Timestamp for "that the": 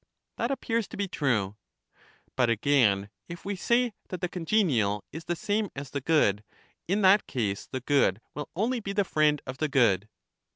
4.09-4.27